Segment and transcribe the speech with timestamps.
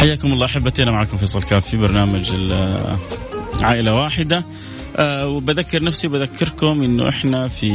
[0.00, 2.32] حياكم الله أحبتي أنا معكم فيصل كاف في برنامج
[3.62, 4.44] عائلة واحدة.
[4.96, 7.70] أه وبذكر نفسي وبذكركم إنه إحنا في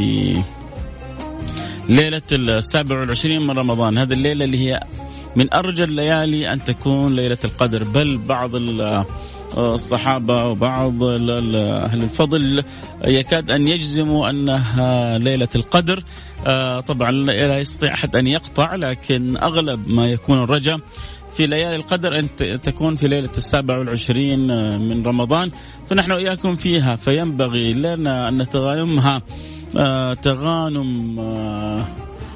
[1.88, 3.98] ليلة السابع والعشرين من رمضان.
[3.98, 4.80] هذه الليلة اللي هي
[5.36, 7.84] من أرجى الليالي أن تكون ليلة القدر.
[7.84, 8.50] بل بعض
[9.56, 12.64] الصحابة وبعض أهل الفضل
[13.04, 16.02] يكاد أن يجزموا أنها ليلة القدر.
[16.46, 20.80] أه طبعا لا يستطيع أحد أن يقطع لكن أغلب ما يكون الرجاء
[21.36, 22.28] في ليالي القدر أن
[22.62, 25.50] تكون في ليلة السابع والعشرين آه، من رمضان.
[25.90, 29.22] فنحن وإياكم فيها فينبغي لنا أن نتغانمها
[29.76, 31.84] آه، تغانم آه،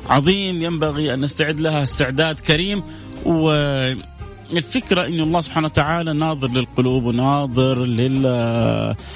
[0.09, 0.63] عظيم.
[0.63, 2.83] ينبغي أن نستعد لها استعداد كريم
[3.27, 3.51] و
[4.53, 9.15] الفكرة أن الله سبحانه وتعالى ناظر للقلوب وناظر للأعمال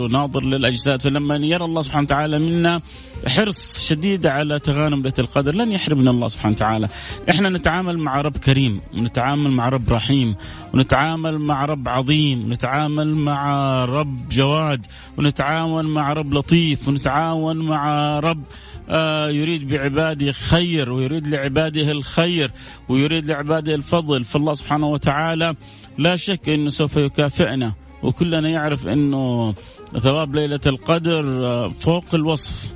[0.00, 1.02] وناظر للأجساد.
[1.02, 2.80] فلما يرى الله سبحانه وتعالى منا
[3.26, 6.88] حرص شديد على تغانم ليلة القدر لن يحرمنا الله سبحانه وتعالى.
[7.30, 10.34] إحنا نتعامل مع رب كريم ونتعامل مع رب رحيم
[10.74, 18.42] ونتعامل مع رب عظيم ونتعامل مع رب جواد ونتعامل مع رب لطيف ونتعاون مع رب
[18.88, 22.50] آه يريد بعباده خير ويريد لعباده الخير
[22.88, 23.95] ويريد لعباده الفضل.
[24.02, 25.54] فالله سبحانه وتعالى.
[25.98, 27.72] لا شك إنه سوف يكافئنا
[28.02, 29.54] وكلنا يعرف إنه
[29.98, 32.72] ثواب ليلة القدر آه، فوق الوصف.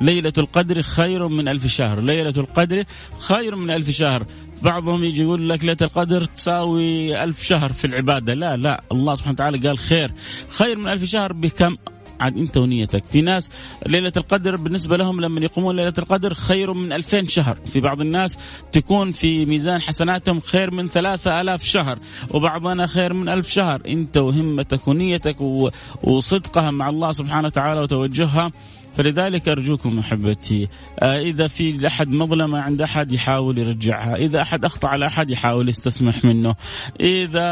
[0.00, 2.00] ليلة القدر خير من ألف شهر.
[2.00, 2.84] ليلة القدر
[3.18, 4.26] خير من ألف شهر.
[4.62, 8.34] بعضهم يجي يقول لك ليلة القدر تساوي ألف شهر في العبادة.
[8.34, 10.12] لا لا الله سبحانه وتعالى قال خير.
[10.48, 11.76] خير من ألف شهر بكم؟
[12.20, 13.04] عاد انت ونيتك.
[13.04, 13.50] في ناس
[13.86, 17.58] ليلة القدر بالنسبة لهم لما يقومون ليلة القدر خير من ألفين شهر.
[17.66, 18.38] في بعض الناس
[18.72, 21.98] تكون في ميزان حسناتهم خير من ثلاثة ألاف شهر
[22.30, 23.82] وبعضنا خير من ألف شهر.
[23.86, 25.36] انت وهمتك ونيتك
[26.02, 28.52] وصدقها مع الله سبحانه وتعالى وتوجهها
[28.94, 34.88] فلذلك أرجوكم أحبتي آه، إذا في أحد مظلمة عند أحد يحاول يرجعها إذا أحد أخطأ
[34.88, 36.54] على أحد يحاول يستسمح منه
[37.00, 37.50] إذا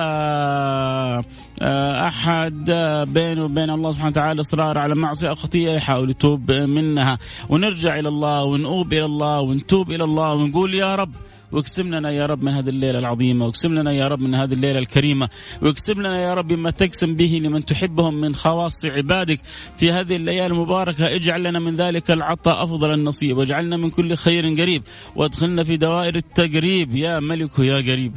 [1.63, 2.71] آه، أحد
[3.09, 7.19] بينه وبين الله سبحانه وتعالى إصرار على معصية أو خطيئة يحاول يتوب منها
[7.49, 11.13] ونرجع إلى الله ونؤوب إلى الله ونتوب إلى الله ونقول يا رب
[11.53, 14.79] واقسم لنا يا رب من هذه الليلة العظيمة واقسم لنا يا رب من هذه الليلة
[14.79, 15.29] الكريمة
[15.63, 19.41] واقسم لنا يا رب ما تقسم به لمن تحبهم من خواص عبادك
[19.79, 21.15] في هذه الليالي المباركة.
[21.15, 24.83] اجعل لنا من ذلك العطاء أفضل النصيب واجعلنا من كل خير قريب
[25.17, 26.97] وادخلنا في دوائر التقريب.
[26.97, 28.13] يا ملك يا قريب.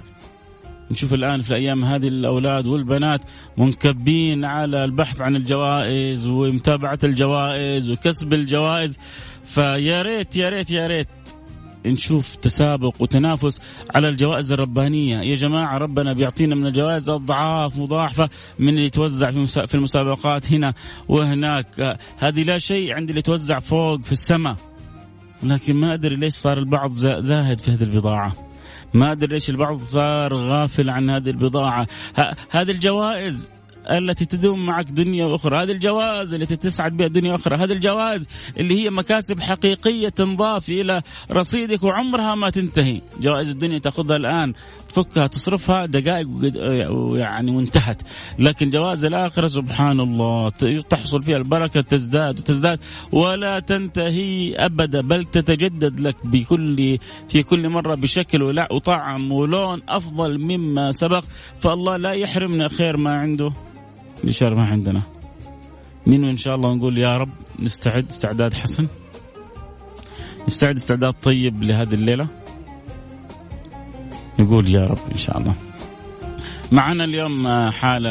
[0.91, 3.21] نشوف الآن في الأيام هذه الأولاد والبنات
[3.57, 8.99] منكبين على البحث عن الجوائز ومتابعة الجوائز وكسب الجوائز.
[9.43, 11.07] فيا ريت يا ريت يا ريت.
[11.85, 13.61] نشوف تسابق وتنافس
[13.95, 15.21] على الجوائز الربانية.
[15.21, 19.31] يا جماعة ربنا بيعطينا من الجوائز أضعاف مضاعفة من اللي يتوزع
[19.65, 20.73] في المسابقات هنا
[21.07, 21.99] وهناك.
[22.17, 24.55] هذه لا شيء عند اللي يتوزع فوق في السماء.
[25.43, 28.35] لكن ما أدري ليش صار البعض زاهد في هذه البضاعة.
[28.93, 31.87] ما أدري ليش البعض صار غافل عن هذه البضاعة.
[32.49, 33.51] هذه الجوائز
[33.97, 38.83] التي تدوم معك دنيا وأخرى، هذه الجوائز التي تسعد بها دنيا وأخرى، هذه الجوائز اللي
[38.83, 44.53] هي مكاسب حقيقية تنضاف إلى رصيدك وعمرها ما تنتهي، جوائز الدنيا تأخذها الآن.
[44.89, 46.27] تفكها تصرفها دقائق
[47.15, 48.01] يعني وانتهت،
[48.39, 50.49] لكن جوائز الآخرة سبحان الله
[50.89, 52.79] تحصل فيها البركة تزداد وتزداد
[53.13, 56.97] ولا تنتهي أبدا بل تتجدد لك بكل
[57.29, 61.23] في كل مرة بشكل وطعم ولون أفضل مما سبق،
[61.59, 63.53] فالله لا يحرمنا خير ما عنده.
[64.23, 65.01] الإشارة ما عندنا.
[66.07, 68.87] مين وإن شاء الله نقول يا رب نستعد استعداد حسن.
[70.47, 72.27] نستعد استعداد طيب لهذه الليلة.
[74.39, 75.55] نقول يا رب إن شاء الله.
[76.71, 78.09] معنا اليوم حالة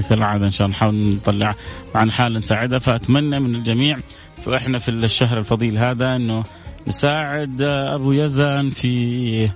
[0.00, 1.54] كالعادة إن شاء الله نحاول نطلع
[1.94, 3.96] عن حالة نساعدها فأتمنى من الجميع
[4.44, 6.42] فإحنا في الشهر الفضيل هذا أنه
[6.86, 7.62] نساعد
[7.94, 9.50] أبو يزن في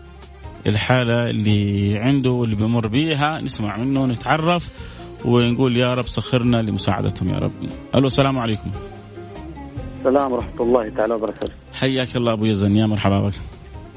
[0.66, 3.40] الحالة اللي عنده واللي بمر بيها.
[3.40, 4.68] نسمع منه نتعرف
[5.24, 7.52] ونقول يا رب سخرنا لمساعدتهم يا رب.
[7.94, 8.70] ألو السلام عليكم.
[9.92, 11.52] السلام ورحمة الله تعالى وبركاته.
[11.72, 13.34] حياك الله أبو يزن يا مرحبا بك.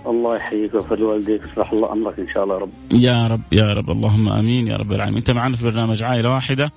[0.08, 2.70] الله يحييك ويغفر لوالديك ويصلح الله أمرك إن شاء الله يا رب.
[2.94, 5.18] يا رب يا رب اللهم آمين يا رب العالمين.
[5.18, 6.72] أنت معنا في برنامج عائلة واحدة.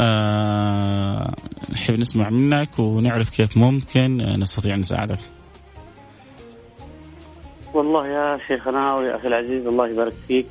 [0.00, 1.34] آه
[1.72, 5.18] نحب نسمع منك ونعرف كيف ممكن نستطيع أن نساعدك.
[7.74, 10.46] والله يا شيخنا ويا أخي العزيز الله يبارك فيك.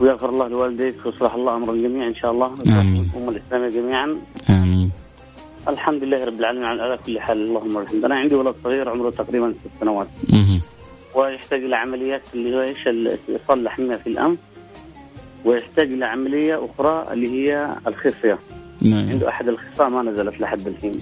[0.00, 2.46] ويغفر الله لوالديك ويصلح الله أمر الجميع إن شاء الله.
[2.46, 3.10] آمين.
[3.14, 4.16] الامه الاسلاميه جميعا.
[4.50, 4.90] آمين.
[5.68, 7.38] الحمد لله رب العالمين على كل حال.
[7.38, 10.08] اللهم الحمد أنا عندي ولد صغير عمره تقريبا ست سنوات.
[11.14, 12.88] ويحتاج إلى عمليات اللي هو إيش؟
[13.28, 14.38] يصلح منها في الانف
[15.44, 18.38] ويحتاج إلى عملية أخرى اللي هي الخصية.
[18.82, 19.10] نعم.
[19.10, 20.98] عنده أحد الخصام ما نزلت لحد الحين.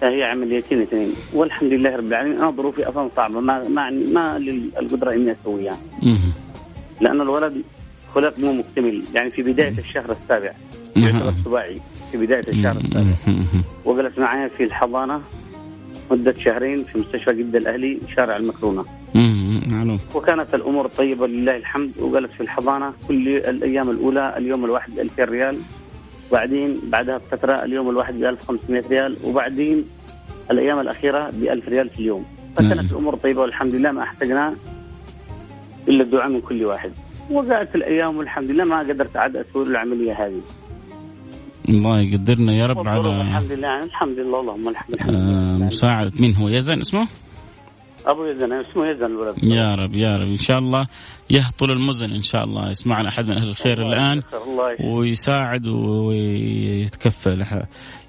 [0.00, 1.12] فهي عمليتين اثنين.
[1.34, 3.40] والحمد لله رب العالمين أنا ظروفي أصلا صعبة.
[3.40, 5.78] ما ما ما لي القدره إني أسويها.
[7.04, 7.62] لأن الولد
[8.14, 9.02] خلق مو مكتمل.
[9.14, 10.52] يعني في بداية الشهر السابع
[10.96, 11.80] يعتبر سباعي
[12.12, 13.04] في بداية الشهر السابع.
[13.84, 15.20] وجلس معي في الحضانة
[16.10, 18.84] مدة شهرين في مستشفى جدة الأهلي شارع المكرونة.
[20.14, 25.24] وكانت الأمور طيبة لله الحمد وجلس في الحضانة كل الأيام الأولى اليوم الواحد ب 2000
[25.24, 25.58] ريال.
[26.30, 29.16] وبعدين بعدها بفترة اليوم الواحد ب 1500 ريال.
[29.24, 29.84] وبعدين
[30.50, 32.24] الأيام الأخيرة ب 1000 ريال في اليوم.
[32.56, 34.54] فكانت الأمور طيبة والحمد لله ما احتجنا
[35.88, 36.92] إلا الدعاء من كل واحد.
[37.30, 40.42] وجاءت الأيام والحمد لله ما قدرت عاد أسوي العملية هذه.
[41.68, 45.54] الله يقدرنا يا رب على الحمد لله الحمد لله اللهم الحمد لله.
[45.54, 47.08] آه مساعدة مين هو؟ يزن اسمه؟
[48.06, 49.44] أبو يزن اسمه يزن الولد.
[49.46, 50.28] يا رب يا رب.
[50.28, 50.86] إن شاء الله
[51.30, 57.44] يهطل المزن إن شاء الله يسمعنا أحد من أهل الخير الله الآن الله ويساعد ويتكفل.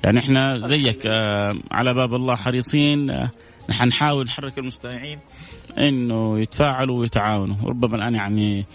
[0.04, 3.30] يعني إحنا زيك آه على باب الله حريصين آه
[3.70, 5.20] نحن نحاول نحرك المستمعين
[5.78, 7.56] إنه يتفاعلوا ويتعاونوا.
[7.64, 8.66] ربما الآن يعني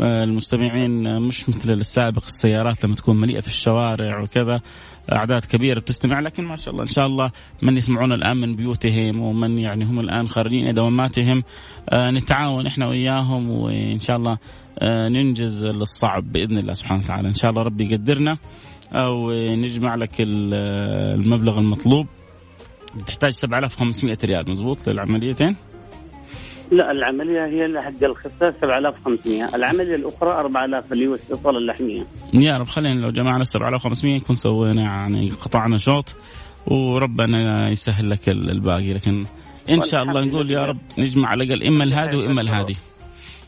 [0.00, 4.60] المستمعين مش مثل السابق السيارات لما تكون مليئة في الشوارع وكذا
[5.12, 6.20] أعداد كبيرة بتستمع.
[6.20, 7.30] لكن ما شاء الله إن شاء الله
[7.62, 11.42] من يسمعون الآن من بيوتهم ومن يعني هم الآن خارجين دواماتهم
[11.88, 14.38] آه، نتعاون إحنا وإياهم وإن شاء الله
[14.78, 17.28] آه، ننجز الصعب بإذن الله سبحانه وتعالى.
[17.28, 18.38] إن شاء الله ربي يقدرنا
[18.92, 22.06] أو نجمع لك المبلغ المطلوب.
[23.06, 25.56] تحتاج 7500 ريال مضبوط للعمليتين؟
[26.72, 32.66] لا العملية هي حق الخساس 7500 العملية الأخرى 4000 اللي هو استئصال اللحمية يا رب
[32.66, 36.14] خلينا لو جمعنا 7500 يكون سوينا يعني قطعنا شوط
[36.66, 38.92] وربنا يسهل لك الباقي.
[38.92, 39.24] لكن
[39.70, 42.76] إن شاء الله نقول يا رب نجمع على الأقل إما الهادي وإما الهادي.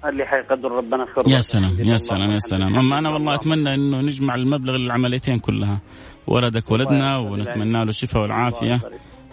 [0.04, 1.34] اللي حيقدر ربنا خير.
[1.34, 2.78] يا سلام يا سلام يا سلام.
[2.78, 5.80] أما أنا والله أتمنى إنه نجمع المبلغ للعمليتين كلها
[6.26, 8.80] ولدك ولدنا ونتمنى له الشفاء والعافية.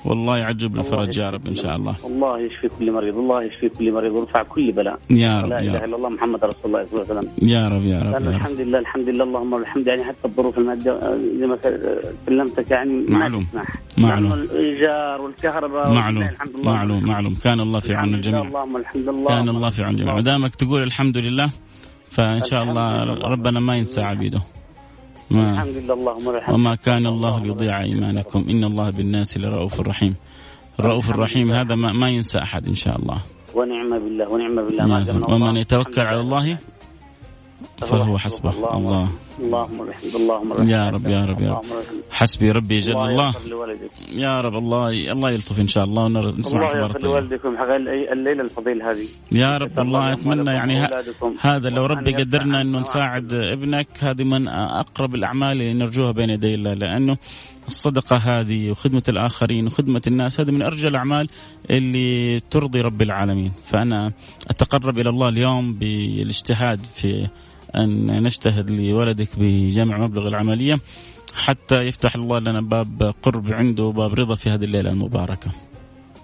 [0.06, 1.96] والله يعجب الفرج يا رب إن شاء الله.
[2.06, 5.00] الله يشفي كل مريض الله يشفي كل مريض ويرفع كل بلاء.
[5.10, 7.50] يا رب لا إله إلا الله محمد رسول الله صلى الله عليه وسلم.
[7.50, 8.28] يا رب يا رب, يا رب.
[8.28, 11.00] الحمد لله الحمد لله اللهم الحمد يعني حتى الظروف المادية
[11.40, 11.58] زي ما
[12.28, 13.48] كلمتك يعني معلوم
[13.98, 14.34] معلوم.
[14.34, 16.30] الإيجار والكهرباء معلوم
[16.64, 17.36] معلوم معلوم.
[17.44, 18.42] كان الله في عون الجميع.
[18.42, 19.28] اللهم الحمد لله.
[19.28, 20.16] كان الله في عون الجميع.
[20.16, 21.50] ما دامك تقول الحمد لله
[22.10, 23.04] فإن شاء الله
[23.34, 24.42] ربنا ما ينسى عبيده.
[25.32, 28.46] ما الحمد لله اللهم وما كان الله ليضيع إيمانكم.
[28.50, 30.16] إن الله بالناس لرؤوف رحيم.
[30.80, 33.20] الرؤوف الرحيم هذا ما, ما ينسى أحد إن شاء الله.
[33.56, 35.34] ونعم بالله ونعم بالله.
[35.34, 36.58] ومن يتوكل على الله
[37.78, 38.78] فهو حسبه.
[38.78, 39.10] الله.
[39.42, 41.64] اللهم الحمد اللهم يا رب يا رب يا رب.
[42.12, 43.34] حسبي ربي جل الله
[44.16, 47.56] يا رب الله الله يلطف إن شاء الله ونسمع أخبار الله لوالدكم.
[48.14, 49.08] الليلة الفضيل هذه.
[49.32, 50.88] يا رب الله اتمنى يعني
[51.40, 56.56] هذا لو ربي قدرنا انه نساعد ابنك هذه من أقرب الأعمال اللي نرجوها بين يدي
[56.56, 57.18] الله لأنه
[57.68, 61.28] الصدقة هذه وخدمة الآخرين وخدمة الناس هذه من أرجى الأعمال
[61.70, 63.52] اللي ترضي رب العالمين.
[63.66, 64.12] فأنا
[64.50, 67.28] أتقرب إلى الله اليوم بالإجتهاد في
[67.76, 70.80] أن نجتهد لولدك بجمع مبلغ العملية
[71.36, 75.52] حتى يفتح الله لنا باب قرب عنده وباب رضا في هذه الليلة المباركة.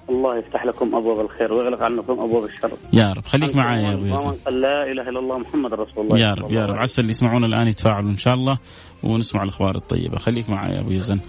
[0.10, 2.72] الله يفتح لكم أبواب الخير ويغلق عنكم أبواب الشر.
[2.94, 4.48] يا رب خليك معي يا أبو يوسف.
[4.48, 6.20] لا إله إلا الله محمد رسول الله.
[6.20, 6.76] يا رب يا رب.
[6.76, 8.58] عسى اللي يسمعونا الآن يتفاعلوا إن شاء الله
[9.04, 10.18] ونسمع الأخبار الطيبة.
[10.18, 11.20] خليك معي يا أبو يزن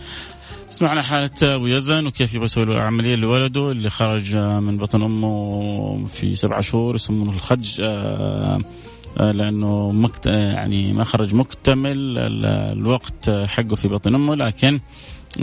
[0.68, 6.34] سمعنا حالة أبو يزن وكيف يبغى يسوي العملية لولده اللي خرج من بطن أمه في
[6.34, 8.58] سبعة شهور يسمونه الخج آه،
[9.16, 10.26] لأنه مكت...
[10.26, 12.18] يعني ما خرج مكتمل
[12.72, 14.80] الوقت حقه في بطن أمه لكن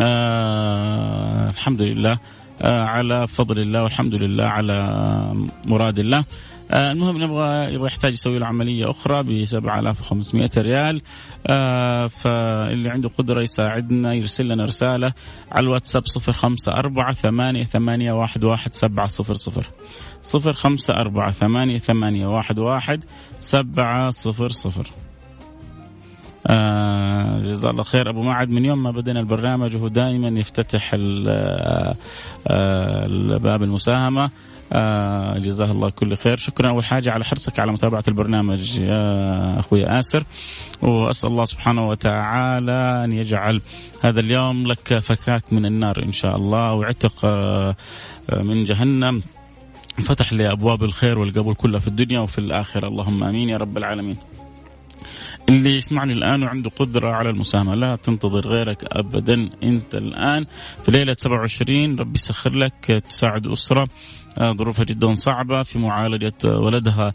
[0.03, 2.19] آه الحمد لله
[2.61, 4.73] آه على فضل الله والحمد لله على
[5.65, 6.17] مراد الله.
[6.17, 6.25] آه
[6.73, 11.01] المهم نبغى يبغى يحتاج يسوي له عملية أخرى ب 7500 ريال.
[11.47, 15.13] آه فاللي عنده قدرة يساعدنا يرسل لنا رسالة
[15.51, 19.67] على الواتساب 054 8 8 واحد واحد سبعة صفر صفر.
[20.21, 23.03] صفر خمسة أربعة ثمانية ثمانية واحد واحد
[23.39, 24.87] سبعة صفر صفر.
[26.47, 28.09] آه جزاه الله خير.
[28.09, 31.95] أبو معد من يوم ما بدينا البرنامج وهو دائما يفتتح آه
[33.37, 34.29] باب المساهمة.
[34.73, 36.37] آه جزاه الله كل خير.
[36.37, 40.23] شكرا أول حاجة على حرصك على متابعة البرنامج يا أخوي اسر
[40.81, 43.61] وأسأل الله سبحانه وتعالى أن يجعل
[44.01, 46.73] هذا اليوم لك فكاك من النار إن شاء الله.
[46.73, 47.75] وعتق آه
[48.31, 49.21] من جهنم.
[50.03, 52.87] فتح لي أبواب الخير والقبول كلها في الدنيا وفي الآخرة.
[52.87, 54.17] اللهم آمين يا رب العالمين.
[55.49, 59.49] اللي يسمعني الآن وعنده قدرة على المساهمة لا تنتظر غيرك ابدا.
[59.63, 60.45] أنت الآن
[60.85, 63.51] في ليلة 27 ربي يسخر لك تساعد آه،
[64.39, 67.13] ظروفها جدا صعبة في معالجة ولدها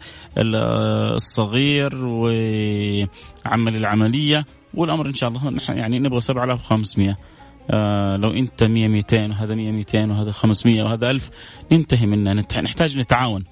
[1.15, 7.15] الصغير وعمل العملية والأمر إن شاء الله يعني نبغى 7500
[7.71, 11.29] آه لو أنت 100 200 وهذا 100 200 وهذا 500 وهذا 1000
[11.71, 13.43] ننتهي منها نحتاج نتعاون.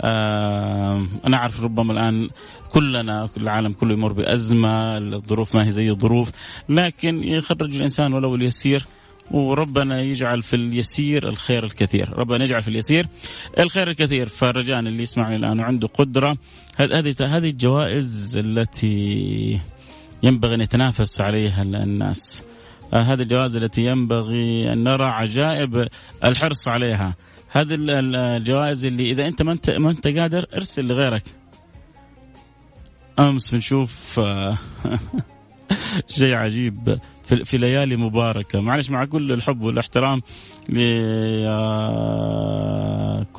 [0.00, 2.28] آه أنا أعرف ربما الآن
[2.70, 6.30] كلنا كل العالم كله يمر بأزمة الظروف ما هي زي الظروف
[6.68, 8.84] لكن يخرج الإنسان ولو اليسير.
[9.30, 12.12] وربنا يجعل في اليسير الخير الكثير.
[12.12, 13.06] ربنا يجعل في اليسير
[13.58, 14.26] الخير الكثير.
[14.26, 16.36] فرجاء اللي يسمعني الآن وعنده قدرة.
[16.76, 19.60] هذه هذه الجوائز التي
[20.22, 22.42] ينبغي أن يتنافس عليها الناس.
[22.92, 25.88] آه، هذه الجوائز التي ينبغي أن نرى عجائب
[26.24, 27.14] الحرص عليها.
[27.48, 31.22] هذه الجوائز اللي إذا أنت ما أنت, ما أنت قادر ارسل لغيرك.
[33.18, 34.58] أمس بنشوف آه،
[36.18, 36.98] شيء عجيب.
[37.26, 38.60] في, في ليالي مباركة.
[38.60, 40.22] معلش مع كل الحب والاحترام
[40.68, 40.76] لكل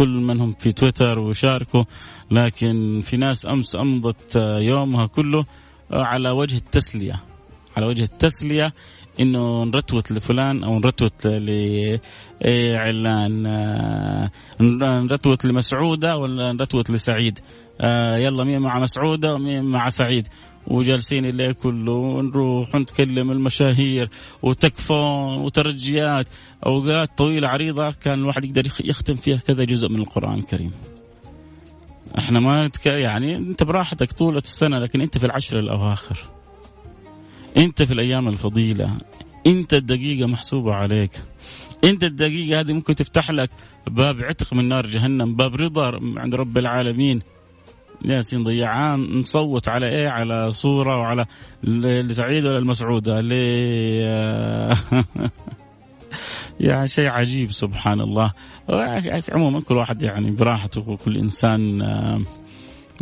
[0.09, 1.83] من هم في تويتر وشاركوا
[2.31, 5.45] لكن في ناس أمس أمضت يومها كله
[5.91, 7.23] على وجه التسلية.
[7.77, 8.73] على وجه التسلية
[9.19, 11.27] إنه نرتوت لفلان أو نرتوت
[12.41, 17.39] لعلان آه، نرتوت لمسعودة ولا نرتوت لسعيد.
[17.81, 20.27] آه، يلا مين مع مسعودة ومين مع سعيد.
[20.67, 24.09] وجالسين الليل كله نروح ونتكلم المشاهير
[24.41, 26.27] وتكفون وترجيات
[26.65, 30.71] أوقات طويلة عريضة كان الواحد يقدر يختم فيها كذا جزء من القرآن الكريم.
[32.17, 36.17] إحنا ما يعني أنت براحتك طولة السنة لكن أنت في العشر الأواخر.
[37.57, 38.97] أنت في الأيام الفضيلة،
[39.47, 41.11] أنت الدقيقة محسوبة عليك.
[41.83, 43.49] أنت الدقيقة هذه ممكن تفتح لك
[43.87, 47.21] باب عتق من نار جهنم، باب رضا عند رب العالمين.
[48.05, 51.25] ياسين ضيعان نصوت على إيه؟ على صورة وعلى
[51.63, 53.31] لسعيد ولا المسعوده ل
[56.59, 58.33] يعني شيء عجيب سبحان الله.
[59.31, 61.81] عموما كل واحد يعني براحته وكل إنسان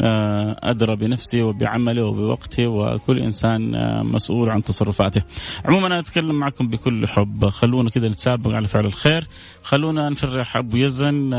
[0.01, 5.21] آه، آه، أدرى بنفسه وبعمله وبوقته وكل إنسان آه، مسؤول عن تصرفاته.
[5.65, 7.49] عموما أنا أتكلم معكم بكل حب.
[7.49, 9.27] خلونا كذا نتسابق على فعل الخير.
[9.63, 11.33] خلونا نفرح أبو يزن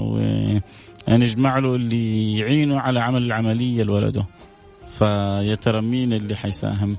[0.00, 0.20] و
[1.08, 4.26] نجمع له اللي يعينه على عمل العملية لولده.
[4.90, 6.96] فيا ترى مين اللي حيساهم.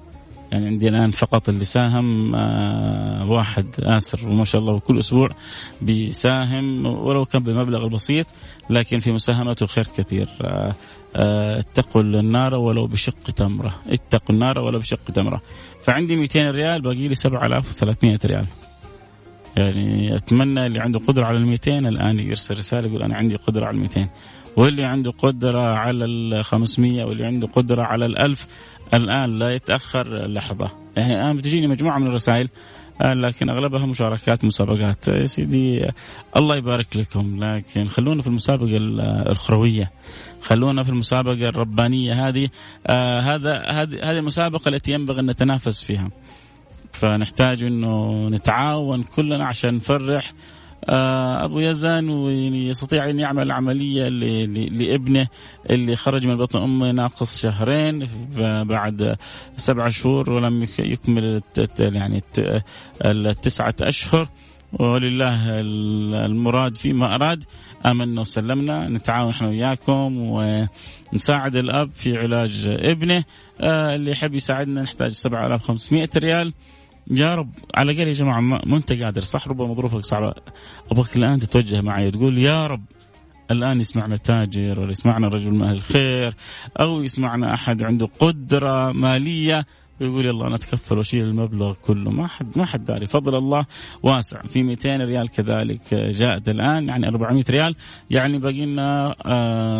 [0.53, 5.29] يعني عندي الآن فقط اللي ساهم آه واحد آسر وما شاء الله كل أسبوع
[5.81, 8.25] بيساهم ولو كان بمبلغ البسيط
[8.69, 10.29] لكن في مساهمته خير كثير.
[10.41, 10.73] آه
[11.15, 13.75] آه اتقوا النار ولو بشق تمرة.
[13.87, 15.41] اتقوا النار ولو بشق تمرة.
[15.83, 18.45] فعندي 200 ريال باقي لي 7300 ريال.
[19.57, 23.65] يعني أتمنى اللي عنده قدرة على ال 200 الآن يرسل رسالة يقول أنا عندي قدرة
[23.65, 24.09] على ال 200
[24.57, 28.47] واللي عنده قدرة على ال 500 واللي عنده قدرة على ال 1000
[28.93, 30.71] الآن لا يتأخر لحظة.
[30.97, 32.49] يعني الآن بتجيني مجموعة من الرسائل
[33.01, 35.07] آه، لكن أغلبها مشاركات مسابقات.
[35.07, 35.85] يا سيدي
[36.37, 37.43] الله يبارك لكم.
[37.43, 39.91] لكن خلونا في المسابقة الاخرويه
[40.41, 42.49] خلونا في المسابقة الربانية هذه.
[42.87, 46.09] آه هذا هذه هذه المسابقه التي ينبغي أن نتنافس فيها.
[46.91, 50.33] فنحتاج إنه نتعاون كلنا عشان نفرح آه،
[51.45, 54.09] أبو يزن ويستطيع أن يعمل عملية
[54.69, 55.27] لابنه
[55.69, 58.07] اللي خرج من بطن أمه ناقص شهرين
[58.69, 59.15] بعد
[59.55, 61.41] سبعة شهور ولم يكمل
[61.79, 62.23] يعني
[63.05, 64.27] التسعة أشهر.
[64.79, 65.59] ولله
[66.25, 67.43] المراد فيما أراد.
[67.85, 68.87] آمنا وسلمنا.
[68.89, 73.23] نتعاون إحنا وياكم ونساعد الأب في علاج ابنه.
[73.61, 76.53] آه، اللي يحب يساعدنا نحتاج 7500 ريال.
[77.11, 80.33] يا رب على الأقل يا جماعة ما أنت قادر صح؟ ربما ظروفك صعبة.
[80.91, 82.83] أبغاك الآن تتوجه معي تقول يا رب
[83.51, 86.35] الآن يسمعنا تاجر ولا يسمعنا رجل من أهل الخير
[86.79, 89.65] أو يسمعنا أحد عنده قدرة مالية
[90.01, 92.11] ويقول يلا أنا أتكفل وأشيل المبلغ كله.
[92.11, 93.07] ما حد ما حد داري.
[93.07, 93.65] فضل الله
[94.03, 94.41] واسع.
[94.41, 97.75] في 200 ريال كذلك جاءت الآن يعني 400 ريال
[98.09, 99.15] يعني باقي لنا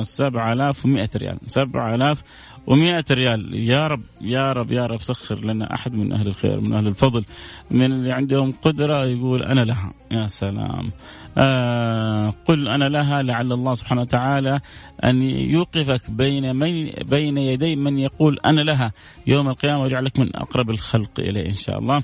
[0.04, 1.38] 7100 آه، ريال.
[1.48, 2.24] 7000
[2.68, 3.56] و100 ريال.
[3.56, 7.26] يا رب يا رب يا رب سخر لنا أحد من أهل الخير من أهل الفضل
[7.72, 9.94] من اللي عندهم قدرة يقول أنا لها.
[10.12, 10.92] يا سلام.
[11.38, 14.60] آه قل أنا لها لعل الله سبحانه وتعالى
[15.04, 18.92] أن يوقفك بين من بين يدي من يقول أنا لها.
[19.28, 22.04] يوم القيامة ويجعلك من أقرب الخلق إليه إن شاء الله.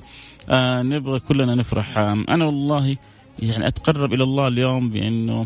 [0.49, 1.97] آه نبغى كلنا نفرح.
[1.97, 2.97] آه أنا والله
[3.39, 5.45] يعني أتقرب إلى الله اليوم بأنه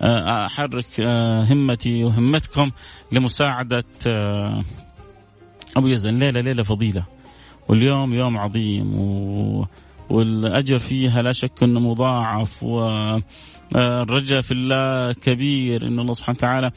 [0.00, 2.70] أحرك آه، همتي وهمتكم
[3.12, 4.64] لمساعدة آه،
[5.76, 6.18] أبو يزن.
[6.18, 7.04] ليلة ليلة فضيلة.
[7.68, 9.66] واليوم يوم عظيم و
[10.10, 15.86] والأجر فيها لا شك إنه مضاعف والرجاء في الله كبير.
[15.86, 16.70] إن الله سبحانه وتعالى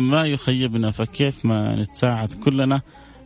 [0.00, 2.82] ما يخيبنا فكيف ما نتساعد كلنا؟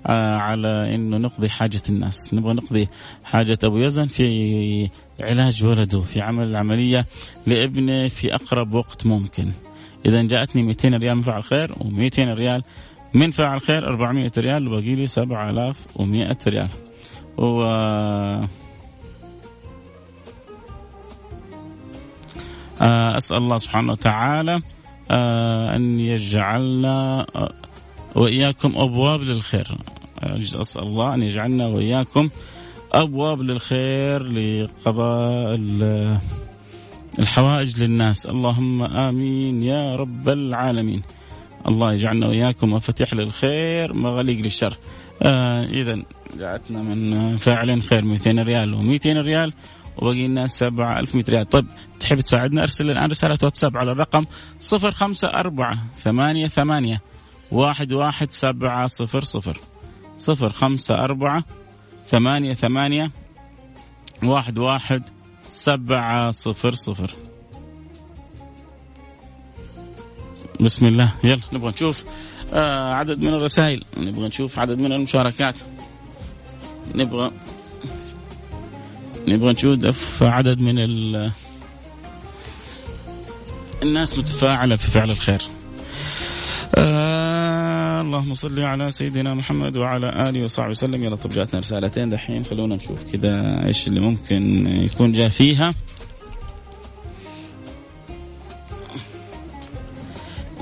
[0.06, 2.88] آه، على إنه نقضي حاجة الناس، نبغى نقضي
[3.24, 4.88] حاجة أبو يزن في
[5.20, 7.06] علاج ولده، في عمل العملية
[7.46, 9.52] لابنه في أقرب وقت ممكن.
[10.06, 12.62] إذا جاءتني 200 ريال من فعل خير و200 ريال
[13.14, 16.68] من فعل خير 400 ريال وباقي لي 7100 ريال.
[17.38, 17.62] و
[22.82, 24.60] آه، أسأل الله سبحانه وتعالى
[25.10, 27.26] آه، أن يجعلنا
[28.14, 29.66] وإياكم أبواب للخير.
[30.60, 32.30] أسأل الله أن يجعلنا وإياكم
[32.92, 35.60] أبواب للخير لقضاء
[37.18, 38.26] الحوائج للناس.
[38.26, 41.02] اللهم آمين يا رب العالمين.
[41.68, 44.76] الله يجعلنا وإياكم مفاتيح للخير مغاليق للشر.
[45.22, 46.02] آه إذا
[46.38, 49.52] جاءتنا من فاعل خير 200 ريال و200 ريال
[49.98, 51.48] وبقي لنا 7100 ريال.
[51.48, 51.66] طيب
[52.00, 54.24] تحب تساعدنا؟ أرسل الآن رسالة واتساب على الرقم
[54.72, 56.98] 054 88
[57.52, 59.60] واحد واحد سبعة صفر صفر.
[60.18, 61.44] صفر خمسة أربعة
[62.08, 63.10] ثمانية ثمانية
[64.22, 65.02] واحد واحد
[65.48, 67.10] سبعة صفر صفر.
[70.60, 71.12] بسم الله.
[71.24, 72.04] يلا نبغى نشوف
[72.52, 73.84] آه عدد من الرسائل.
[73.96, 75.54] نبغى نشوف عدد من المشاركات.
[76.94, 77.30] نبغى
[79.28, 81.30] نبغى نشوف عدد من ال
[83.82, 85.42] الناس متفاعلة في فعل الخير.
[86.74, 87.39] آه
[88.00, 91.04] اللهم صل على سيدنا محمد وعلى آله وصحبه وسلم.
[91.04, 92.44] يلا طب جاتنا رسالتين دحين.
[92.44, 95.74] خلونا نشوف كذا إيش اللي ممكن يكون جاء فيها.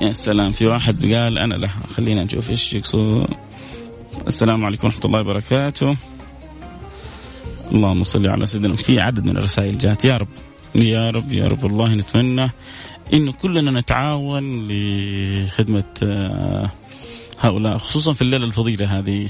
[0.01, 3.27] يا سلام في واحد قال أنا له خلينا نشوف إيش يقصد.
[4.27, 5.97] السلام عليكم ورحمة الله وبركاته.
[7.71, 10.05] اللهم صل على سيدنا في عدد من الرسائل جات.
[10.05, 10.27] يا رب
[10.75, 11.63] يا رب يا رب.
[11.63, 12.51] والله نتمنى
[13.13, 16.71] انه كلنا نتعاون لخدمة آه،
[17.39, 19.29] هؤلاء خصوصا في الليلة الفضيلة هذه.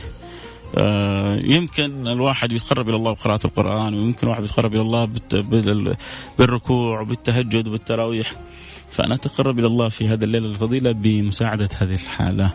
[0.77, 5.09] آه، يمكن الواحد يتقرب إلى الله بقراءة القرآن ويمكن الواحد يتقرب إلى الله
[6.39, 8.33] بالركوع وبالتهجد وبالتراويح
[8.91, 12.51] فأنا أتقرب إلى الله في هذه الليلة الفضيلة بمساعدة هذه الحالة.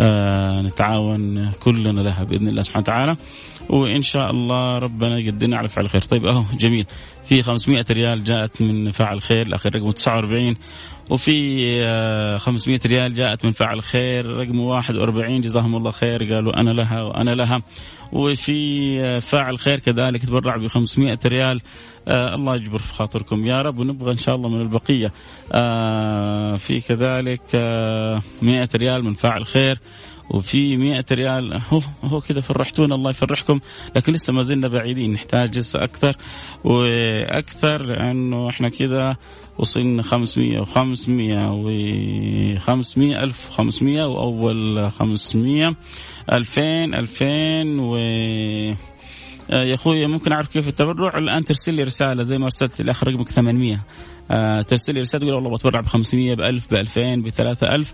[0.00, 3.16] آه نتعاون كلنا لها بإذن الله سبحانه وتعالى.
[3.68, 6.02] وإن شاء الله ربنا يقدرنا على فعل الخير.
[6.02, 6.86] طيب أهو جميل.
[7.24, 10.56] في 500 ريال جاءت من فاعل خير الأخير رقم 49
[11.10, 16.70] وفي 500 آه، ريال جاءت من فاعل خير رقم 41 جزاهم الله خير قالوا أنا
[16.70, 17.62] لها وأنا لها.
[18.12, 21.60] وفي آه، فاعل خير كذلك تبرع ب 500 ريال.
[22.08, 23.46] آه الله يجبر في خاطركم.
[23.46, 25.12] يا رب ونبغى إن شاء الله من البقية.
[25.52, 29.78] آه في كذلك آه 100 ريال من فاعل خير.
[30.30, 31.62] وفي 100 ريال.
[31.68, 33.60] هو هو كذا فرحتونا الله يفرحكم.
[33.96, 36.16] لكن لسه ما زلنا بعيدين نحتاج لسه أكثر.
[36.64, 39.16] وأكثر لأنه إحنا كذا
[39.58, 41.10] وصلنا 500 و500
[41.50, 41.68] و
[42.58, 45.76] 500 1500 وأول 500
[46.32, 46.62] 2000
[46.94, 47.96] 2000 و
[49.50, 53.04] آه، يا أخوي ممكن أعرف كيف التبرع؟ الآن ترسل لي رسالة زي ما أرسلت الاخ
[53.04, 53.80] رقمك 800
[54.30, 57.92] آه ترسل لي رسالة تقول والله بتبرع ب 500 ب 1000 ب 2000 ب 3000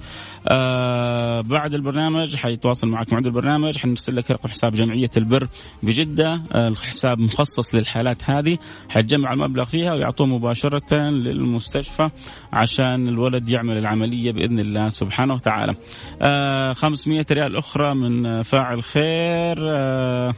[0.48, 5.48] آه بعد البرنامج حيتواصل معك معد البرنامج حنرسل لك رقم حساب جمعية البر
[5.82, 8.58] بجده آه الحساب مخصص للحالات هذه.
[8.88, 12.10] حتجمع المبلغ فيها ويعطوه مباشرة للمستشفى
[12.52, 15.74] عشان الولد يعمل العملية بإذن الله سبحانه وتعالى.
[16.22, 19.58] آه 500 ريال أخرى من فاعل خير.
[19.76, 20.34] آه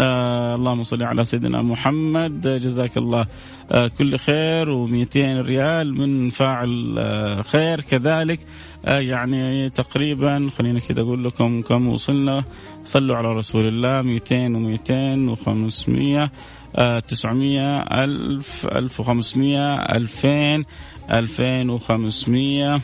[0.00, 2.48] آه اللهم صل على سيدنا محمد.
[2.48, 3.26] جزاك الله
[3.72, 8.40] آه كل خير و200 ريال من فاعل آه خير كذلك.
[8.84, 12.44] آه يعني تقريبا خلينا كذا أقول لكم كم وصلنا.
[12.84, 16.30] صلوا على رسول الله 200 و200 و500
[16.76, 17.60] آه 900
[18.04, 20.64] 1000 1500 2000
[21.10, 22.80] 2500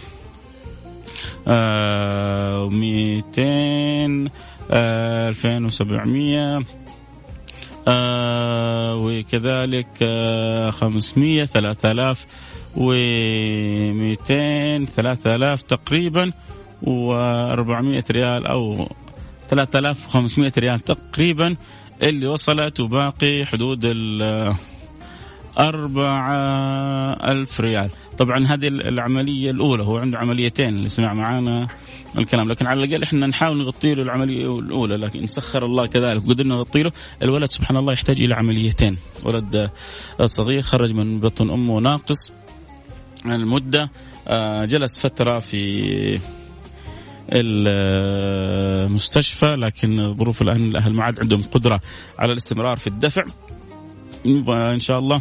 [1.48, 4.30] آه 200
[4.70, 6.62] آه 2700 آه
[8.96, 12.26] وكذلك آه 500 3000
[12.76, 16.32] و200 3000 تقريبا
[16.82, 18.88] و400 ريال أو
[19.50, 21.56] 3500 ريال تقريبا
[22.02, 24.54] اللي وصلت وباقي حدود ال
[25.58, 27.90] أربعة ألف ريال.
[28.18, 31.68] طبعا هذه العملية الأولى هو عنده عمليتين اللي سمع معانا
[32.18, 36.54] الكلام لكن على الأقل إحنا نحاول نغطي له العملية الأولى لكن سخر الله كذلك قدرنا
[36.54, 36.92] نغطي له.
[37.22, 38.96] الولد سبحان الله يحتاج إلى عمليتين.
[39.24, 39.70] ولد
[40.24, 42.32] صغير خرج من بطن أمه ناقص.
[43.26, 43.90] المدة
[44.28, 46.20] آه، جلس فترة في
[47.32, 51.80] المستشفى لكن ظروف الان الأهل ما عاد عندهم قدرة
[52.18, 53.24] على الاستمرار في الدفع.
[54.26, 55.20] إن شاء الله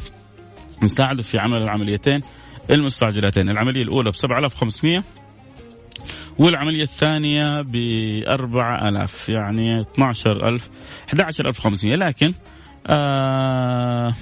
[0.84, 2.22] نساعده في عمل العمليتين
[2.72, 3.50] المستعجلتين.
[3.50, 5.04] العملية الأولى ب 7500
[6.40, 7.76] والعملية الثانية ب
[8.28, 10.70] 4000 يعني 12000
[11.14, 12.34] 11500 لكن
[12.88, 14.14] آه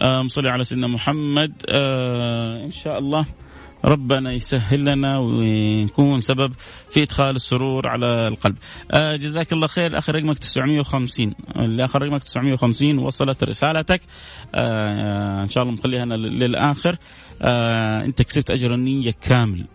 [0.00, 3.26] آه مصلي على سيدنا محمد آه إن شاء الله
[3.84, 6.52] ربنا يسهل لنا ويكون سبب
[6.90, 8.56] في إدخال السرور على القلب.
[8.90, 9.98] آه جزاك الله خير.
[9.98, 14.00] آخر رقمك 950 اللي آخر رقمك 950 وصلت رسالتك.
[14.54, 16.96] آه إن شاء الله مخليها للآخر.
[17.42, 19.66] آه أنت كسبت أجر النية كامل.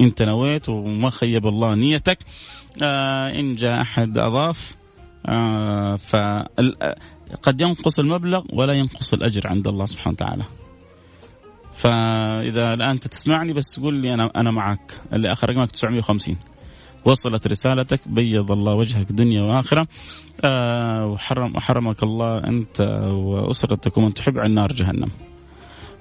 [0.00, 2.18] أنت نويت وما خيب الله نيتك.
[2.82, 4.76] آه إن جاء أحد أضاف.
[5.26, 10.44] آه فقد ينقص المبلغ ولا ينقص الأجر عند الله سبحانه وتعالى.
[11.76, 16.36] فإذا الآن تسمعني بس قول لي أنا أنا معك اللي اخر رقمك 950
[17.04, 19.88] وصلت رسالتك بيض الله وجهك دنيا وآخرة.
[20.44, 22.80] آه وحرم حرمك الله أنت
[23.12, 25.10] واسرتك ومن تحب عن نار جهنم.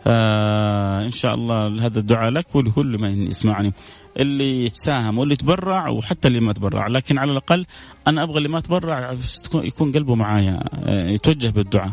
[0.07, 3.73] آه إن شاء الله هذا الدعاء لك ولكل من يسمعني.
[4.19, 6.87] اللي يتساهم واللي يتبرع وحتى اللي ما تبرع.
[6.87, 7.65] لكن على الأقل
[8.07, 9.15] أنا أبغى اللي ما تبرع
[9.53, 11.91] يكون قلبه معايا آه يتوجه بالدعاء.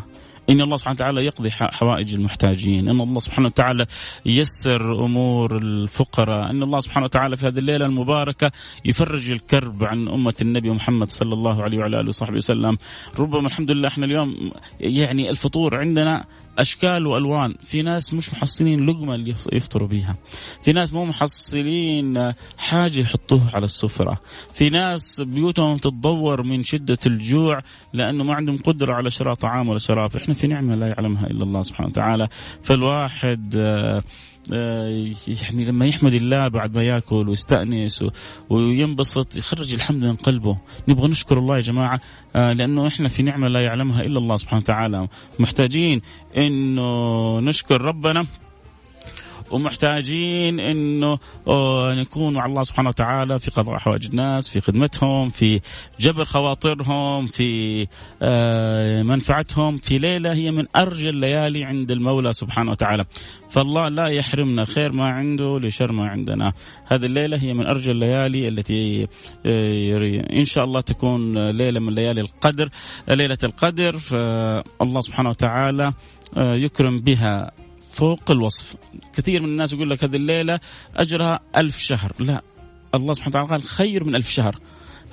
[0.51, 3.87] إن الله سبحانه وتعالى يقضي حوائج المحتاجين، إن الله سبحانه وتعالى
[4.27, 8.51] يسر أمور الفقراء، إن الله سبحانه وتعالى في هذه الليلة المباركة
[8.85, 12.79] يفرج الكرب عن أمة النبي محمد صلى الله عليه وعلى آله وصحبه وسلم،
[13.19, 14.51] ربما الحمد لله إحنا اليوم
[14.81, 16.25] يعني الفطور عندنا
[16.59, 17.55] أشكال وألوان.
[17.65, 20.17] في ناس مش محصلين لقمة اللي يفطروا بيها.
[20.63, 24.21] في ناس مو محصلين حاجة يحطوها على السفرة.
[24.55, 27.63] في ناس بيوتهم تتضور من شدة الجوع
[27.93, 30.17] لأنه ما عندهم قدرة على شراء طعام ولا شراب.
[30.17, 32.29] إحنا في نعمة لا يعلمها إلا الله سبحانه وتعالى.
[32.63, 34.03] فالواحد آه
[34.51, 38.05] يعني لما يحمد الله بعد ما يأكل ويستأنس
[38.51, 40.59] وينبسط يخرج الحمد من قلبه.
[40.89, 42.01] نبغى نشكر الله يا جماعة
[42.37, 45.09] آه، لأنه إحنا في نعمة لا يعلمها إلا الله سبحانه وتعالى.
[45.39, 46.03] محتاجين
[46.37, 48.27] إنه نشكر ربنا
[49.53, 55.61] ومحتاجين إنه آه، نكون مع الله سبحانه وتعالى في قضاء حوائج الناس في خدمتهم في
[56.01, 57.87] جبر خواطرهم في
[58.23, 63.05] آه، منفعتهم في ليلة هي من ارجى الليالي عند المولى سبحانه وتعالى.
[63.51, 66.53] فالله لا يحرمنا خير ما عنده لشر ما عندنا.
[66.87, 69.09] هذه الليلة هي من ارجى الليالي التي
[69.47, 72.69] آه، إن شاء الله تكون ليلة من ليالي القدر
[73.09, 74.01] ليلة القدر
[74.83, 75.93] الله سبحانه وتعالى
[76.37, 77.51] يكرم بها
[77.93, 78.75] فوق الوصف.
[79.13, 80.61] كثير من الناس يقول لك هذه الليلة
[80.97, 82.13] أجرها ألف شهر.
[82.19, 82.43] لا.
[82.95, 84.59] الله سبحانه وتعالى قال خير من ألف شهر.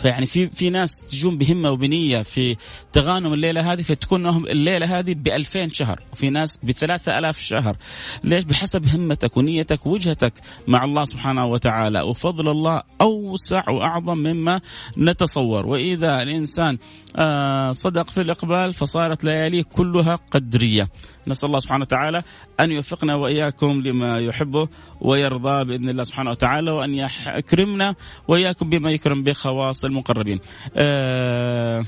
[0.02, 2.56] فيعني في في ناس تجون بهمة وبنية في
[2.94, 6.00] تغانم الليلة هذه فتكون لهم الليلة هذه ب 2000 شهر.
[6.14, 7.78] وفي ناس ب 3000 شهر.
[8.24, 10.34] ليش؟ بحسب همتك ونيتك ووجهتك
[10.68, 12.02] مع الله سبحانه وتعالى.
[12.02, 14.62] وفضل الله أوسع وأعظم مما
[14.98, 15.66] نتصور.
[15.66, 16.78] وإذا الإنسان
[17.16, 20.90] آه، صدق في الإقبال فصارت لياليه كلها قدرية.
[21.30, 22.24] نسأل الله سبحانه وتعالى
[22.60, 24.68] أن يوفقنا وإياكم لما يحبه
[25.02, 27.96] ويرضى بإذن الله سبحانه وتعالى وأن يكرمنا
[28.28, 30.40] وإياكم بما يكرم به خواص المقربين.
[30.76, 31.86] آه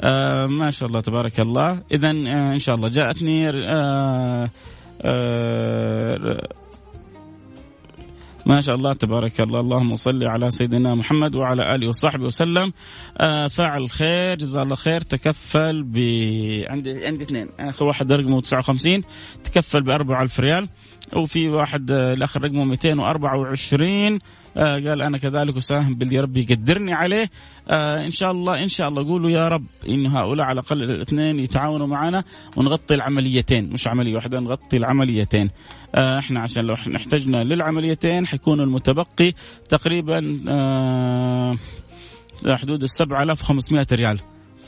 [0.00, 4.50] آه ما شاء الله تبارك الله اذا آه إن شاء الله جاءتني آه
[5.02, 6.48] آه
[8.46, 9.60] ما شاء الله تبارك الله.
[9.60, 12.72] اللهم صل على سيدنا محمد وعلى آله وصحبه وسلم.
[13.18, 15.00] آه فاعل خير جزاه الله خير.
[15.00, 15.96] تكفل ب
[16.68, 17.48] عندي عندي اثنين.
[17.60, 19.02] اخر واحد رقمه 59
[19.44, 20.68] تكفل ب 4000 ريال.
[21.16, 24.18] وفي واحد آه، الآخر رقمه 224
[24.56, 27.30] آه قال أنا كذلك أساهم باللي ربي يقدرني عليه.
[27.68, 31.38] آه إن شاء الله إن شاء الله قولوا يا رب إن هؤلاء على الأقل الاثنين
[31.38, 32.24] يتعاونوا معنا
[32.56, 35.50] ونغطي العمليتين مش عملية واحدة نغطي العمليتين.
[35.94, 39.32] إحنا عشان لو احتجنا للعمليتين حيكون المتبقي
[39.68, 40.18] تقريبا
[42.46, 44.20] حدود ال 7500 ريال.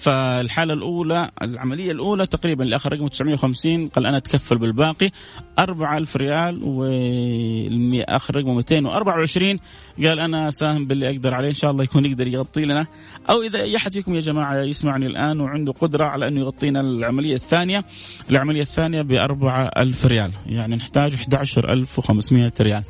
[0.02, 5.10] فالحالة الأولى العملية الأولى تقريبا الأخ رقم 950 قال أنا أتكفل بالباقي
[5.58, 9.58] 4000 ريال والآخر رقم 224
[10.04, 12.86] قال أنا ساهم باللي أقدر عليه إن شاء الله يكون يقدر يغطي لنا.
[13.30, 17.34] أو إذا أي أحد فيكم يا جماعة يسمعني الآن وعنده قدرة على أنه يغطينا العملية
[17.34, 17.84] الثانية
[18.30, 22.82] العملية الثانية ب 4000 ريال يعني نحتاج 11500 ريال.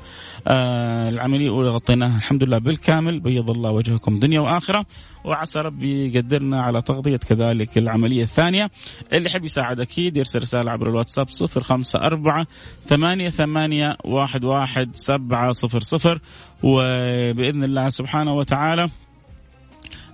[0.48, 4.86] آه العملية الأولى غطيناها الحمد لله بالكامل بيض الله وجهكم دنيا وآخرة.
[5.24, 8.70] وعسى ربي يقدرنا على تغطية كذلك العملية الثانية.
[9.12, 12.46] اللي يحب يساعد أكيد يرسل رسالة عبر الواتساب صفر خمسة أربعة
[12.86, 16.20] ثمانية ثمانية واحد واحد سبعة صفر صفر.
[16.62, 18.88] وبإذن الله سبحانه وتعالى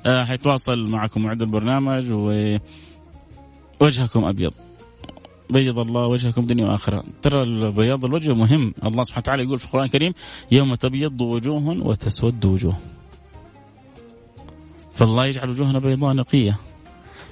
[0.07, 2.13] آه حيتواصل معكم معد البرنامج
[3.81, 4.55] ووجهكم أبيض.
[5.51, 7.05] بيض الله وجهكم دنيا وآخرة.
[7.23, 8.75] ترى بياض الوجه مهم.
[8.85, 10.13] الله سبحانه وتعالى يقول في القرآن الكريم
[10.53, 12.77] يوم تبيض وجوه وتسود وجوه.
[14.93, 16.59] فالله يجعل وجوهنا بيضاء نقية.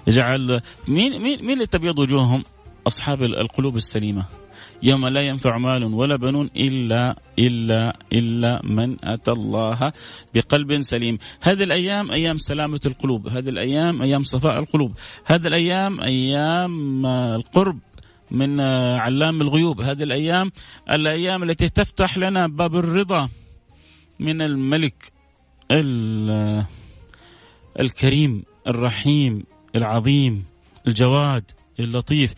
[0.07, 2.43] يجعل مين مين مين اللي تبيض وجوههم؟
[2.87, 4.25] أصحاب القلوب السليمة.
[4.83, 9.93] يوم لا ينفع مال ولا بنون إلا إلا إلا من أتى الله
[10.35, 14.93] بقلب سليم، هذه الأيام أيام سلامة القلوب، هذه الأيام أيام صفاء القلوب،
[15.25, 17.79] هذه الأيام أيام القرب.
[18.31, 19.81] من آه، علام الغيوب.
[19.81, 20.53] هذه الأيام
[20.91, 23.29] الأيام التي تفتح لنا باب الرضا
[24.21, 25.13] من الملك
[27.81, 29.45] الكريم الرحيم
[29.77, 30.45] العظيم
[30.87, 32.35] الجواد اللطيف.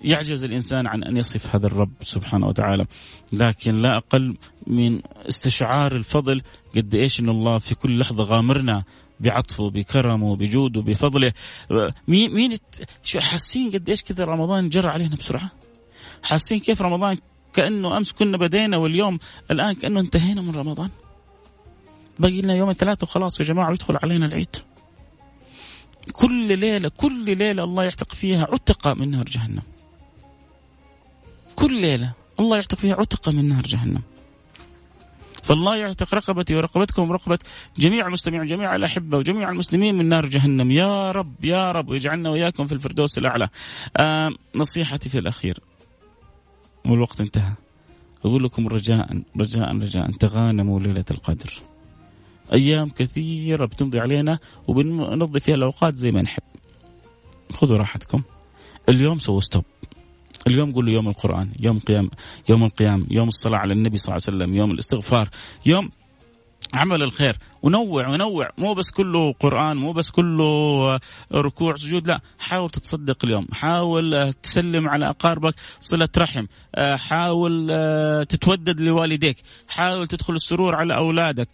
[0.00, 2.86] يعجز الإنسان عن أن يصف هذا الرب سبحانه وتعالى.
[3.32, 6.42] لكن لا أقل من استشعار الفضل
[6.76, 8.84] قد إيش إن الله في كل لحظة غامرنا
[9.22, 11.32] بعطفه بكرمه بجوده بفضله.
[12.08, 12.58] مين مين
[13.18, 15.50] حاسين قد إيش كذا رمضان جرى علينا بسرعة؟
[16.22, 17.16] حاسين كيف رمضان
[17.52, 19.18] كأنه أمس كنا بدينا واليوم
[19.50, 20.90] الآن كأنه انتهينا من رمضان؟
[22.18, 24.56] باقي لنا يوم الثلاثة وخلاص يا جماعة ويدخل علينا العيد.
[26.12, 29.62] كل ليلة كل ليلة الله يعتق فيها عتق من نار جهنم.
[31.56, 34.02] كل ليلة الله يعتق فيها عتق من نار جهنم.
[35.42, 37.38] فالله يعتق رقبتي ورقبتكم ورقبة
[37.76, 40.70] جميع المستمعين وجميع الأحبة وجميع المسلمين من نار جهنم.
[40.70, 41.88] يا رب يا رب.
[41.88, 43.48] ويجعلنا وإياكم في الفردوس الأعلى.
[43.96, 45.60] آه نصيحتي في الأخير.
[46.86, 47.52] والوقت انتهى.
[48.24, 50.10] أقول لكم رجاء رجاء رجاء.
[50.10, 51.52] تغانموا ليلة القدر.
[52.52, 56.42] أيام كثيرة بتمضي علينا وبنقضي فيها الأوقات زي ما نحب.
[57.52, 58.22] خذوا راحتكم.
[58.88, 59.64] اليوم سووا ستوب
[60.46, 62.10] اليوم قولوا يوم القرآن يوم قيام
[62.48, 65.28] يوم القيام يوم الصلاة على النبي صلى الله عليه وسلم يوم الاستغفار
[65.66, 65.90] يوم
[66.74, 67.36] عمل الخير.
[67.62, 68.50] ونوع ونوع.
[68.58, 71.00] مو بس كله قرآن مو بس كله
[71.34, 72.20] ركوع سجود لا.
[72.38, 73.46] حاول تتصدق اليوم.
[73.52, 75.54] حاول تسلم على أقاربك.
[75.80, 76.46] صلة رحم.
[76.78, 77.68] حاول
[78.28, 79.36] تتودد لوالديك.
[79.68, 81.48] حاول تدخل السرور على أولادك.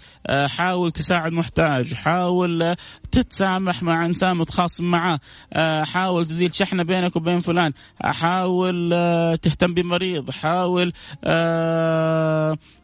[0.47, 1.95] حاول تساعد محتاج.
[1.95, 2.77] حاول
[3.13, 5.21] تتسامح مع إنسان متخاصم معه.
[5.85, 7.73] حاول تزيل شحنة بينك وبين فلان.
[8.03, 8.91] حاول
[9.43, 10.31] تهتم بمريض.
[10.31, 10.93] حاول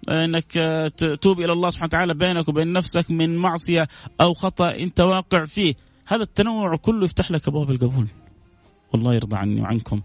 [0.09, 0.53] إنك
[0.97, 3.14] تتوب إلى الله سبحانه وتعالى بينك وبين نفسك.
[3.17, 3.89] من معصية
[4.21, 5.75] أو خطأ أنت واقع فيه.
[6.07, 8.07] هذا التنوع كله يفتح لك أبواب القبول.
[8.93, 10.01] والله يرضى عني وعنكم.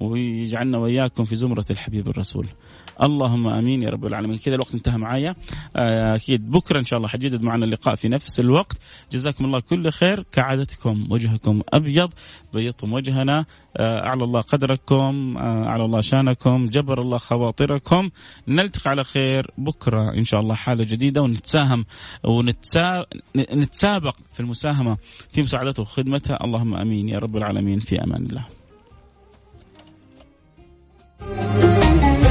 [0.00, 2.46] ويجعلنا وإياكم في زمرة الحبيب الرسول.
[3.02, 4.38] اللهم آمين يا رب العالمين.
[4.38, 5.34] كذا الوقت انتهى معايا.
[5.76, 8.76] آه، أكيد بكرة إن شاء الله حجدد معنا اللقاء في نفس الوقت.
[9.12, 10.24] جزاكم الله كل خير.
[10.32, 12.12] كعادتكم وجهكم أبيض.
[12.54, 13.44] بيضتم وجهنا.
[13.76, 15.36] آه، أعلى الله قدركم.
[15.38, 16.66] آه، أعلى الله شانكم.
[16.66, 18.10] جبر الله خواطركم.
[18.48, 21.84] نلتقي على خير بكرة إن شاء الله حالة جديدة ونتساهم
[22.24, 24.96] ونتسابق في المساهمة
[25.30, 27.80] في مساعدته وخدمتها اللهم آمين يا رب العالمين.
[27.80, 28.65] في أمان الله.
[31.28, 32.25] 嗯。